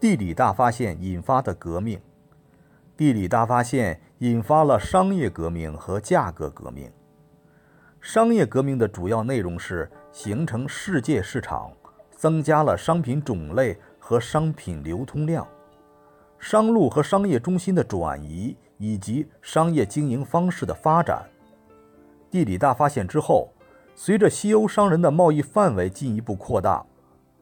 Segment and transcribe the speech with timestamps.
[0.00, 1.98] 地理大发现引发的革命，
[2.96, 6.90] 地理大发现引发了商业革命和价格革命。
[8.00, 11.72] 商业革命的主要内容是形成世界市场，
[12.10, 15.48] 增加了商品种类和商品流通量，
[16.38, 21.24] 商路和商业中心的转移以及商业经营方式的发展。
[22.30, 23.48] 地理大发现之后，
[23.94, 26.84] 随着西欧商人的贸易范围进一步扩大。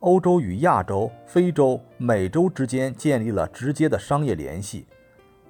[0.02, 4.84] 欧洲与亚洲、非洲、美洲之间建立了直接的商业联系，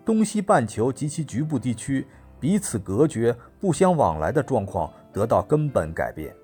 [0.05, 2.07] 东西半球及其局部地区
[2.39, 6.35] 彼此隔绝、不相往来的状况得到根本改变。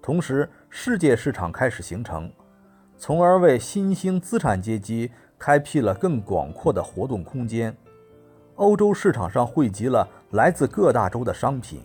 [0.00, 2.32] 同时，世界市场开始形成，
[2.96, 7.76] 从而为新兴资产阶级开辟了更广阔的活动空间。
[8.54, 11.80] 欧洲市场上汇集了来自各大洲的商品，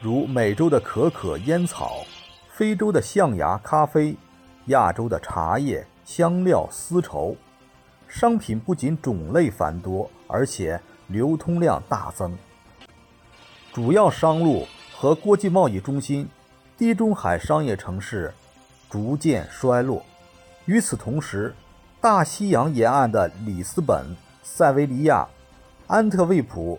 [0.00, 1.96] 如美洲的可可、烟草，
[2.48, 4.16] 非洲的象牙、咖啡。
[4.68, 7.36] 亚洲的茶叶、香料、丝绸
[8.06, 12.36] 商品不仅种类繁多，而且流通量大增。
[13.72, 16.28] 主要商路和国际贸易中心、
[16.76, 18.32] 地中海商业城市
[18.90, 20.02] 逐渐衰落。
[20.64, 21.54] 与此同时，
[22.00, 25.26] 大西洋沿岸的里斯本、塞维利亚、
[25.86, 26.78] 安特卫普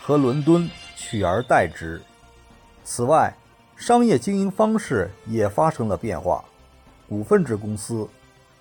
[0.00, 2.00] 和伦敦取而代之。
[2.84, 3.32] 此外，
[3.76, 6.44] 商业经营方式也发生了变化。
[7.10, 8.08] 股份制公司、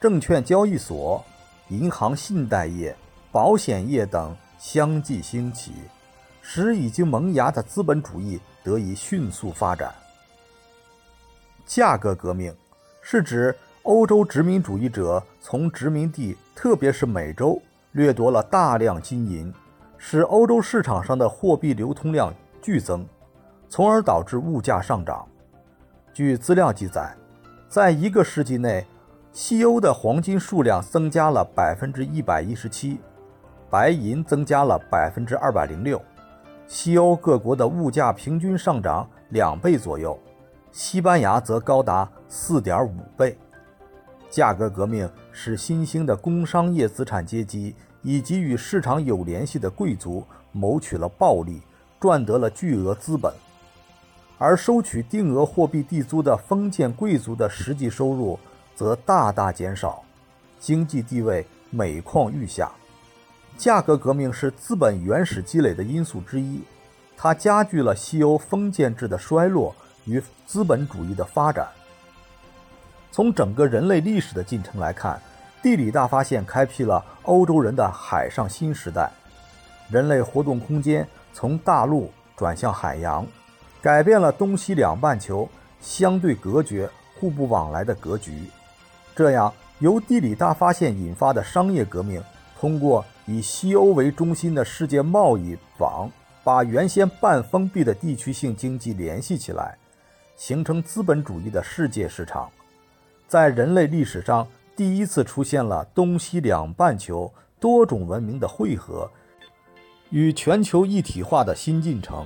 [0.02, 1.23] 证券交易所、
[1.67, 2.95] 银行信贷业、
[3.31, 5.72] 保险业等相继兴起，
[6.41, 9.94] 使已经萌芽的资本主义得以迅速发展。
[11.64, 12.52] 价格革命
[13.03, 19.53] 是指欧洲殖民主义者从殖民地，特别是美洲，掠夺了大量金银，
[19.95, 23.08] 使欧洲市场上的货币流通量剧增，
[23.69, 25.23] 从而导致物价上涨。
[26.16, 27.16] 据资料记载。
[27.70, 28.84] 在一个世纪内，
[29.31, 33.00] 西欧的黄金数量增加了百分之一百一十七，
[33.70, 36.02] 白银增加了百分之二百零六，
[36.66, 40.18] 西欧各国的物价平均上涨两倍左右，
[40.72, 43.38] 西班牙则高达四点五倍。
[44.31, 51.62] 价格革命使新兴的工商业资产阶级以及与市场有联系的贵族谋取了暴利，
[52.00, 53.31] 赚得了巨额资本。
[54.39, 58.39] 而收取定额货币地租的封建贵族的实际收入
[58.73, 60.01] 则大大减少，
[60.59, 62.72] 经济地位每况愈下。
[63.57, 66.61] 价格革命是资本原始积累的因素之一，
[67.17, 71.67] 它加剧了西欧封建制的衰落与资本主义的发展。
[73.11, 75.21] 从整个人类历史的进程来看，
[75.61, 79.11] 地理大发现开辟了欧洲人的海上新时代，
[79.89, 83.27] 人类活动空间从大陆转向海洋。
[83.81, 85.47] 改变了东西两半球
[85.79, 88.34] 相对隔绝、互不往来的格局。
[89.16, 92.22] 这样，由地理大发现引发的商业革命，
[92.59, 96.09] 通过以西欧为中心的世界贸易网，
[96.44, 99.78] 把原先半封闭的地区性经济联系起来，
[100.35, 102.50] 形成资本主义的世界市场。
[103.28, 109.09] 在人类历史上，第一次出现了东西两半球多种文明的汇合
[110.09, 112.25] 与全球一体化的新进程。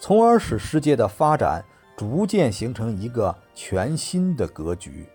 [0.00, 1.62] 从而使世界的发展
[1.94, 5.06] 逐渐形成一个全新的格局。